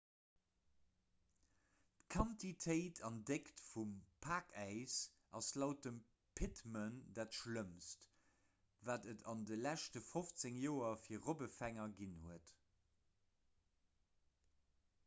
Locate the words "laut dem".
5.63-5.99